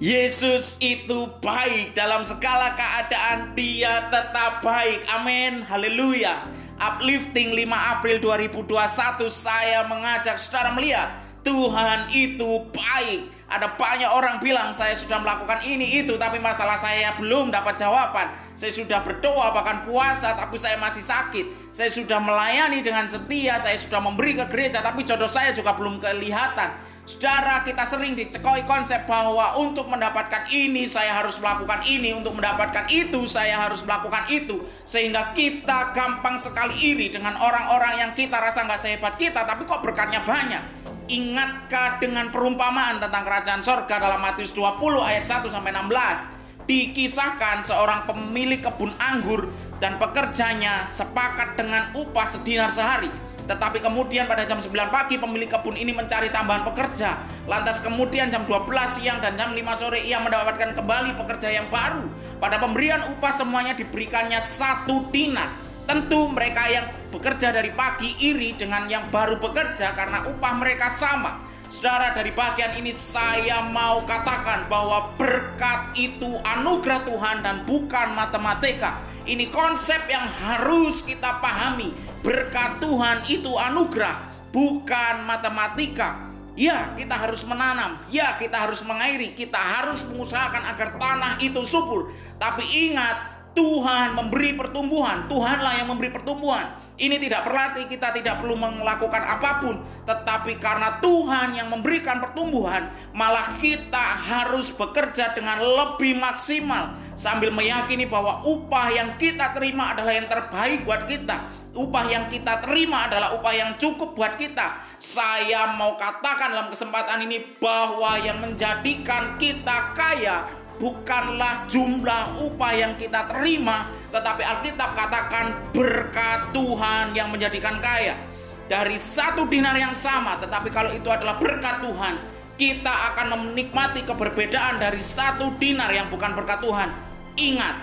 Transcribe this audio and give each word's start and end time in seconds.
Yesus 0.00 0.80
itu 0.80 1.28
baik 1.44 1.92
dalam 1.92 2.24
segala 2.24 2.72
keadaan 2.72 3.52
dia 3.52 4.08
tetap 4.08 4.64
baik. 4.64 5.04
Amin. 5.12 5.60
Haleluya. 5.68 6.40
Uplifting 6.80 7.52
5 7.52 7.68
April 7.68 8.16
2021 8.24 9.28
saya 9.28 9.84
mengajak 9.84 10.40
saudara 10.40 10.72
melihat 10.72 11.20
Tuhan 11.44 12.08
itu 12.16 12.64
baik. 12.72 13.28
Ada 13.44 13.76
banyak 13.76 14.08
orang 14.08 14.40
bilang 14.40 14.72
saya 14.72 14.96
sudah 14.96 15.20
melakukan 15.20 15.68
ini 15.68 16.00
itu 16.00 16.16
tapi 16.16 16.40
masalah 16.40 16.80
saya 16.80 17.12
belum 17.20 17.52
dapat 17.52 17.76
jawaban. 17.76 18.32
Saya 18.56 18.72
sudah 18.72 19.04
berdoa 19.04 19.52
bahkan 19.52 19.84
puasa 19.84 20.32
tapi 20.32 20.56
saya 20.56 20.80
masih 20.80 21.04
sakit. 21.04 21.68
Saya 21.76 21.92
sudah 21.92 22.16
melayani 22.24 22.80
dengan 22.80 23.04
setia, 23.04 23.60
saya 23.60 23.76
sudah 23.76 24.00
memberi 24.00 24.32
ke 24.32 24.48
gereja 24.48 24.80
tapi 24.80 25.04
jodoh 25.04 25.28
saya 25.28 25.52
juga 25.52 25.76
belum 25.76 26.00
kelihatan. 26.00 26.88
Saudara, 27.10 27.66
kita 27.66 27.82
sering 27.90 28.14
dicekoi 28.14 28.62
konsep 28.70 29.02
bahwa 29.02 29.58
untuk 29.58 29.90
mendapatkan 29.90 30.46
ini 30.54 30.86
saya 30.86 31.18
harus 31.18 31.42
melakukan 31.42 31.82
ini, 31.82 32.14
untuk 32.14 32.38
mendapatkan 32.38 32.86
itu 32.86 33.26
saya 33.26 33.66
harus 33.66 33.82
melakukan 33.82 34.30
itu, 34.30 34.62
sehingga 34.86 35.34
kita 35.34 35.90
gampang 35.90 36.38
sekali 36.38 36.70
iri 36.78 37.10
dengan 37.10 37.34
orang-orang 37.42 38.06
yang 38.06 38.10
kita 38.14 38.38
rasa 38.38 38.62
nggak 38.62 38.78
sehebat 38.78 39.18
kita, 39.18 39.42
tapi 39.42 39.66
kok 39.66 39.82
berkatnya 39.82 40.22
banyak. 40.22 40.62
Ingatkah 41.10 41.98
dengan 41.98 42.30
perumpamaan 42.30 43.02
tentang 43.02 43.26
kerajaan 43.26 43.66
sorga 43.66 43.98
dalam 43.98 44.22
Matius 44.22 44.54
20 44.54 44.78
ayat 45.02 45.26
1 45.26 45.50
sampai 45.50 45.74
16? 45.74 46.70
Dikisahkan 46.70 47.66
seorang 47.66 48.06
pemilik 48.06 48.62
kebun 48.62 48.94
anggur 49.02 49.50
dan 49.82 49.98
pekerjanya 49.98 50.86
sepakat 50.86 51.58
dengan 51.58 51.90
upah 51.90 52.30
sedinar 52.30 52.70
sehari 52.70 53.10
tetapi 53.50 53.82
kemudian 53.82 54.30
pada 54.30 54.46
jam 54.46 54.62
9 54.62 54.70
pagi 54.94 55.18
pemilik 55.18 55.50
kebun 55.50 55.74
ini 55.74 55.90
mencari 55.90 56.30
tambahan 56.30 56.62
pekerja. 56.70 57.18
Lantas 57.50 57.82
kemudian 57.82 58.30
jam 58.30 58.46
12 58.46 58.70
siang 58.94 59.18
dan 59.18 59.34
jam 59.34 59.50
5 59.50 59.58
sore 59.74 60.06
ia 60.06 60.22
mendapatkan 60.22 60.78
kembali 60.78 61.18
pekerja 61.18 61.50
yang 61.50 61.66
baru. 61.66 62.06
Pada 62.38 62.62
pemberian 62.62 63.10
upah 63.10 63.34
semuanya 63.34 63.74
diberikannya 63.74 64.38
satu 64.38 65.10
dinar. 65.10 65.50
Tentu 65.82 66.30
mereka 66.30 66.70
yang 66.70 66.86
bekerja 67.10 67.50
dari 67.50 67.74
pagi 67.74 68.14
iri 68.22 68.54
dengan 68.54 68.86
yang 68.86 69.10
baru 69.10 69.42
bekerja 69.42 69.98
karena 69.98 70.30
upah 70.30 70.54
mereka 70.54 70.86
sama. 70.86 71.42
Saudara 71.66 72.14
dari 72.14 72.30
bagian 72.30 72.78
ini 72.78 72.94
saya 72.94 73.66
mau 73.66 74.06
katakan 74.06 74.70
bahwa 74.70 75.10
berkat 75.18 75.98
itu 75.98 76.38
anugerah 76.46 77.02
Tuhan 77.02 77.42
dan 77.42 77.66
bukan 77.66 78.14
matematika. 78.14 79.02
Ini 79.30 79.46
konsep 79.54 80.10
yang 80.10 80.26
harus 80.26 81.06
kita 81.06 81.38
pahami 81.38 81.94
Berkat 82.20 82.84
Tuhan 82.84 83.24
itu 83.32 83.48
anugerah, 83.56 84.28
bukan 84.52 85.24
matematika. 85.24 86.28
Ya, 86.52 86.92
kita 86.92 87.16
harus 87.16 87.40
menanam. 87.48 87.96
Ya, 88.12 88.36
kita 88.36 88.68
harus 88.68 88.84
mengairi. 88.84 89.32
Kita 89.32 89.56
harus 89.56 90.04
mengusahakan 90.04 90.68
agar 90.68 91.00
tanah 91.00 91.40
itu 91.40 91.64
subur. 91.64 92.12
Tapi 92.36 92.92
ingat, 92.92 93.39
Tuhan 93.50 94.14
memberi 94.14 94.54
pertumbuhan, 94.54 95.26
Tuhanlah 95.26 95.82
yang 95.82 95.90
memberi 95.90 96.14
pertumbuhan. 96.14 96.70
Ini 97.00 97.16
tidak 97.18 97.48
berarti 97.48 97.88
kita 97.90 98.14
tidak 98.14 98.44
perlu 98.44 98.54
melakukan 98.54 99.24
apa 99.24 99.50
pun, 99.58 99.80
tetapi 100.06 100.60
karena 100.60 101.00
Tuhan 101.02 101.58
yang 101.58 101.72
memberikan 101.72 102.20
pertumbuhan, 102.22 102.92
malah 103.10 103.56
kita 103.58 104.20
harus 104.20 104.70
bekerja 104.70 105.34
dengan 105.34 105.58
lebih 105.58 106.20
maksimal 106.20 106.94
sambil 107.18 107.50
meyakini 107.50 108.06
bahwa 108.06 108.44
upah 108.46 108.92
yang 108.92 109.16
kita 109.16 109.50
terima 109.56 109.96
adalah 109.96 110.12
yang 110.14 110.28
terbaik 110.28 110.84
buat 110.84 111.08
kita. 111.08 111.38
Upah 111.70 112.04
yang 112.10 112.26
kita 112.26 112.66
terima 112.66 113.06
adalah 113.06 113.38
upah 113.38 113.54
yang 113.54 113.70
cukup 113.78 114.18
buat 114.18 114.34
kita. 114.34 114.98
Saya 114.98 115.78
mau 115.78 115.94
katakan 115.94 116.50
dalam 116.50 116.68
kesempatan 116.68 117.22
ini 117.24 117.56
bahwa 117.62 118.18
yang 118.18 118.42
menjadikan 118.42 119.38
kita 119.38 119.94
kaya 119.94 120.50
bukanlah 120.80 121.68
jumlah 121.68 122.40
upah 122.40 122.72
yang 122.72 122.96
kita 122.96 123.28
terima, 123.28 123.92
tetapi 124.08 124.40
Alkitab 124.40 124.96
katakan 124.96 125.70
berkat 125.76 126.50
Tuhan 126.56 127.12
yang 127.12 127.28
menjadikan 127.28 127.78
kaya. 127.78 128.16
Dari 128.64 128.96
satu 128.96 129.44
dinar 129.44 129.76
yang 129.76 129.92
sama, 129.92 130.40
tetapi 130.40 130.72
kalau 130.72 130.90
itu 130.90 131.06
adalah 131.12 131.36
berkat 131.36 131.84
Tuhan, 131.84 132.14
kita 132.56 132.94
akan 133.12 133.52
menikmati 133.52 134.08
keberbedaan 134.08 134.80
dari 134.80 135.02
satu 135.04 135.52
dinar 135.60 135.92
yang 135.92 136.08
bukan 136.08 136.32
berkat 136.32 136.64
Tuhan. 136.64 136.88
Ingat, 137.36 137.76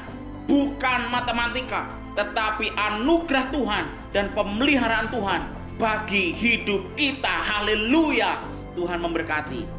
bukan 0.50 1.12
matematika, 1.14 1.92
tetapi 2.18 2.74
anugerah 2.74 3.46
Tuhan 3.54 3.86
dan 4.16 4.32
pemeliharaan 4.34 5.12
Tuhan 5.14 5.42
bagi 5.78 6.34
hidup 6.34 6.98
kita. 6.98 7.36
Haleluya! 7.46 8.42
Tuhan 8.74 9.02
memberkati. 9.02 9.77